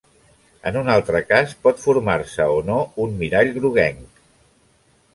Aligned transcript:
En 0.69 0.79
un 0.79 0.89
altre 0.93 1.21
cas, 1.33 1.53
pot 1.67 1.83
formar-se 1.85 2.49
o 2.57 2.59
no 2.73 2.81
un 3.07 3.17
mirall 3.23 3.55
groguenc. 3.59 4.23